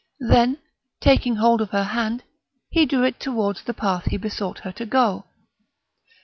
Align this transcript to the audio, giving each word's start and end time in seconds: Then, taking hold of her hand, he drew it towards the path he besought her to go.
Then, 0.31 0.57
taking 0.99 1.35
hold 1.35 1.61
of 1.61 1.69
her 1.69 1.83
hand, 1.83 2.23
he 2.71 2.87
drew 2.87 3.03
it 3.03 3.19
towards 3.19 3.61
the 3.61 3.73
path 3.75 4.05
he 4.05 4.17
besought 4.17 4.61
her 4.61 4.71
to 4.71 4.85
go. 4.87 5.25